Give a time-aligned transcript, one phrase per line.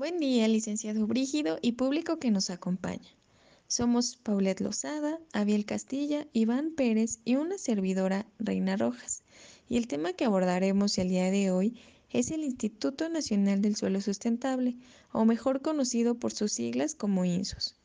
[0.00, 3.10] Buen día, licenciado Brígido y público que nos acompaña.
[3.68, 9.22] Somos Paulette Lozada, Abiel Castilla, Iván Pérez y una servidora, Reina Rojas.
[9.68, 11.78] Y el tema que abordaremos el día de hoy
[12.08, 14.78] es el Instituto Nacional del Suelo Sustentable,
[15.12, 17.76] o mejor conocido por sus siglas como INSUS.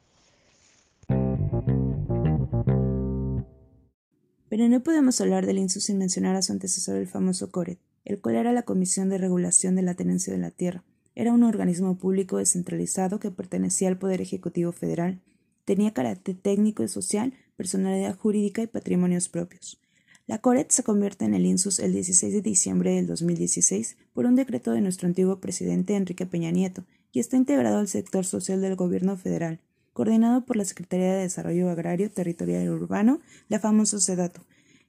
[4.47, 8.21] Pero no podemos hablar del INSUS sin mencionar a su antecesor, el famoso CORET, el
[8.21, 10.85] cual era la Comisión de Regulación de la Tenencia de la Tierra.
[11.15, 15.21] Era un organismo público descentralizado que pertenecía al Poder Ejecutivo Federal.
[15.63, 19.79] Tenía carácter técnico y social, personalidad jurídica y patrimonios propios.
[20.27, 24.35] La CORET se convierte en el INSUS el 16 de diciembre del 2016 por un
[24.35, 26.83] decreto de nuestro antiguo presidente Enrique Peña Nieto
[27.13, 29.61] y está integrado al sector social del gobierno federal,
[29.93, 34.41] coordinado por la Secretaría de Desarrollo Agrario, Territorial y Urbano, la famosa SEDATO,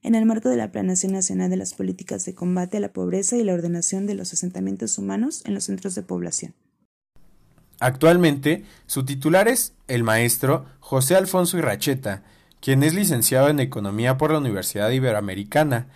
[0.07, 3.35] en el marco de la Planeación Nacional de las Políticas de Combate a la Pobreza
[3.35, 6.53] y la Ordenación de los Asentamientos Humanos en los Centros de Población.
[7.81, 12.23] Actualmente, su titular es el maestro José Alfonso Irracheta,
[12.61, 15.87] quien es licenciado en Economía por la Universidad Iberoamericana.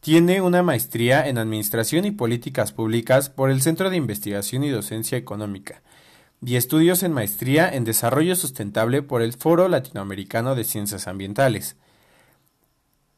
[0.00, 5.18] Tiene una maestría en Administración y Políticas Públicas por el Centro de Investigación y Docencia
[5.18, 5.82] Económica
[6.40, 11.76] y estudios en maestría en Desarrollo Sustentable por el Foro Latinoamericano de Ciencias Ambientales.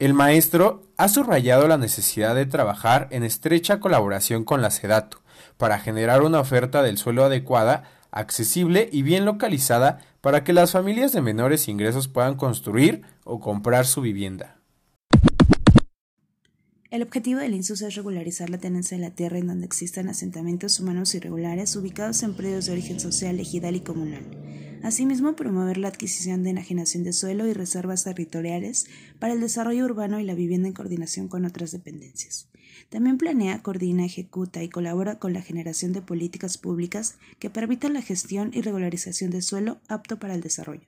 [0.01, 5.19] El maestro ha subrayado la necesidad de trabajar en estrecha colaboración con la SEDATO
[5.59, 11.13] para generar una oferta del suelo adecuada, accesible y bien localizada para que las familias
[11.13, 14.57] de menores ingresos puedan construir o comprar su vivienda.
[16.91, 20.81] El objetivo del INSUS es regularizar la tenencia de la tierra en donde existan asentamientos
[20.81, 24.25] humanos irregulares ubicados en predios de origen social, ejidal y comunal.
[24.83, 28.87] Asimismo, promover la adquisición de enajenación de suelo y reservas territoriales
[29.19, 32.49] para el desarrollo urbano y la vivienda en coordinación con otras dependencias.
[32.89, 38.03] También planea, coordina, ejecuta y colabora con la generación de políticas públicas que permitan la
[38.03, 40.87] gestión y regularización de suelo apto para el desarrollo.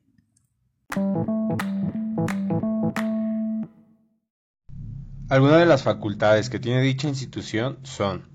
[5.28, 8.31] Algunas de las facultades que tiene dicha institución son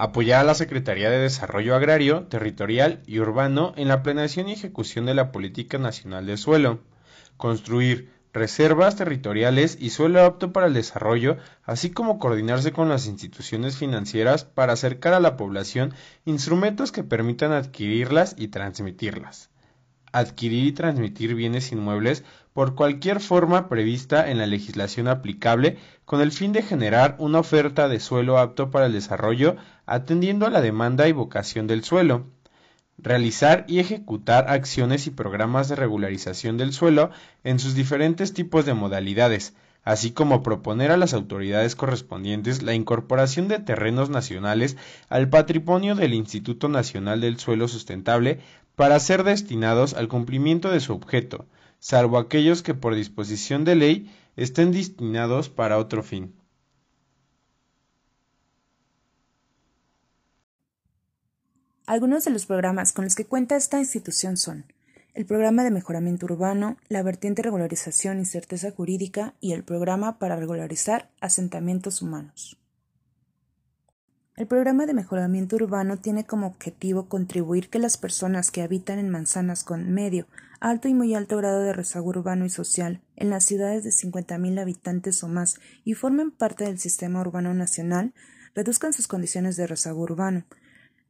[0.00, 5.04] apoyar a la Secretaría de Desarrollo Agrario, Territorial y Urbano en la planeación y ejecución
[5.04, 6.80] de la Política Nacional de Suelo,
[7.36, 13.76] construir reservas territoriales y suelo apto para el desarrollo, así como coordinarse con las instituciones
[13.76, 15.92] financieras para acercar a la población
[16.24, 19.50] instrumentos que permitan adquirirlas y transmitirlas.
[20.12, 26.32] Adquirir y transmitir bienes inmuebles por cualquier forma prevista en la legislación aplicable con el
[26.32, 29.56] fin de generar una oferta de suelo apto para el desarrollo
[29.90, 32.28] atendiendo a la demanda y vocación del suelo,
[32.96, 37.10] realizar y ejecutar acciones y programas de regularización del suelo
[37.42, 39.52] en sus diferentes tipos de modalidades,
[39.82, 44.76] así como proponer a las autoridades correspondientes la incorporación de terrenos nacionales
[45.08, 48.38] al patrimonio del Instituto Nacional del Suelo Sustentable
[48.76, 51.46] para ser destinados al cumplimiento de su objeto,
[51.80, 56.32] salvo aquellos que por disposición de ley estén destinados para otro fin.
[61.90, 64.64] Algunos de los programas con los que cuenta esta institución son
[65.12, 70.36] el Programa de Mejoramiento Urbano, la vertiente Regularización y Certeza Jurídica y el Programa para
[70.36, 72.60] Regularizar Asentamientos Humanos.
[74.36, 79.08] El programa de mejoramiento urbano tiene como objetivo contribuir que las personas que habitan en
[79.08, 80.28] manzanas con medio,
[80.60, 84.60] alto y muy alto grado de rezago urbano y social en las ciudades de 50.000
[84.60, 88.14] habitantes o más y formen parte del sistema urbano nacional
[88.54, 90.44] reduzcan sus condiciones de rezago urbano.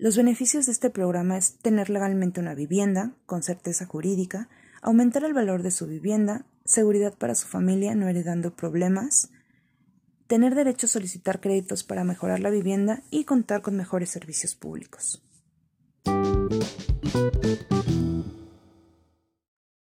[0.01, 4.49] Los beneficios de este programa es tener legalmente una vivienda, con certeza jurídica,
[4.81, 9.29] aumentar el valor de su vivienda, seguridad para su familia no heredando problemas,
[10.27, 15.23] tener derecho a solicitar créditos para mejorar la vivienda y contar con mejores servicios públicos.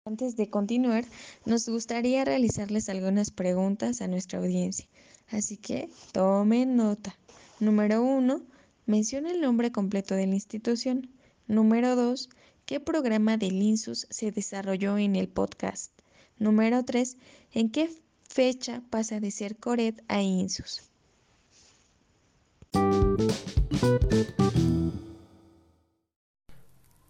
[0.06, 1.06] Antes de continuar,
[1.44, 4.86] nos gustaría realizarles algunas preguntas a nuestra audiencia,
[5.26, 7.16] así que tomen nota.
[7.58, 8.42] Número uno,
[8.86, 11.10] menciona el nombre completo de la institución.
[11.46, 12.28] Número dos,
[12.66, 15.92] ¿qué programa del INSUS se desarrolló en el podcast?
[16.38, 17.16] Número tres,
[17.52, 17.90] ¿en qué
[18.34, 20.82] fecha pasa de ser Coret a Insus.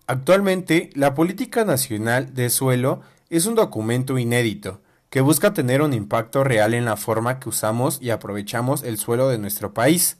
[0.06, 3.00] Actualmente, la Política Nacional de Suelo
[3.31, 7.99] es un documento inédito que busca tener un impacto real en la forma que usamos
[8.03, 10.19] y aprovechamos el suelo de nuestro país.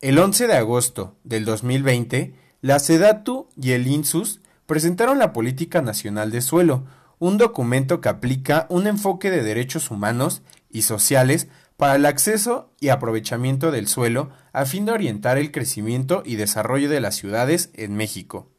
[0.00, 6.30] El 11 de agosto del 2020, la SEDATU y el INSUS presentaron la Política Nacional
[6.30, 6.84] de Suelo,
[7.18, 12.90] un documento que aplica un enfoque de derechos humanos y sociales para el acceso y
[12.90, 17.96] aprovechamiento del suelo a fin de orientar el crecimiento y desarrollo de las ciudades en
[17.96, 18.52] México.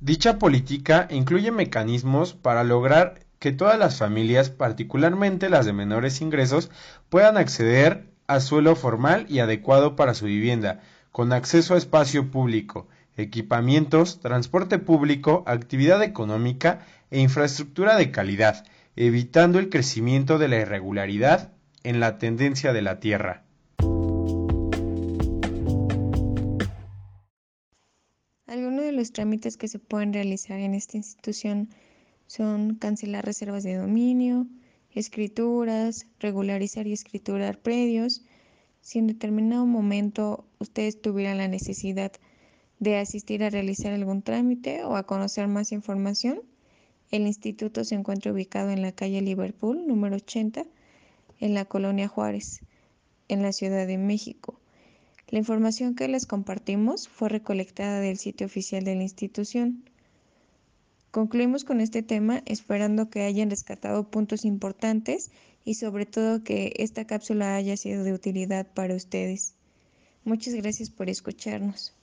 [0.00, 6.70] Dicha política incluye mecanismos para lograr que todas las familias, particularmente las de menores ingresos,
[7.10, 10.80] puedan acceder a suelo formal y adecuado para su vivienda,
[11.12, 18.64] con acceso a espacio público, equipamientos, transporte público, actividad económica e infraestructura de calidad,
[18.96, 21.52] evitando el crecimiento de la irregularidad
[21.82, 23.44] en la tendencia de la tierra.
[28.46, 31.68] Algunos de los trámites que se pueden realizar en esta institución
[32.26, 34.46] son cancelar reservas de dominio,
[34.96, 38.22] escrituras, regularizar y escriturar predios.
[38.80, 42.12] Si en determinado momento ustedes tuvieran la necesidad
[42.78, 46.40] de asistir a realizar algún trámite o a conocer más información,
[47.10, 50.64] el instituto se encuentra ubicado en la calle Liverpool, número 80,
[51.40, 52.60] en la colonia Juárez,
[53.28, 54.58] en la Ciudad de México.
[55.28, 59.84] La información que les compartimos fue recolectada del sitio oficial de la institución.
[61.16, 65.30] Concluimos con este tema esperando que hayan rescatado puntos importantes
[65.64, 69.54] y sobre todo que esta cápsula haya sido de utilidad para ustedes.
[70.24, 71.94] Muchas gracias por escucharnos.